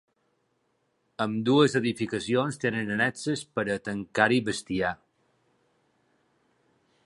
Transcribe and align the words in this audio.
Ambdues 1.25 1.75
edificacions 1.79 2.57
tenen 2.63 2.89
annexes 2.95 3.45
per 3.59 3.67
a 3.73 3.77
tancar-hi 3.89 4.43
bestiar. 4.49 4.95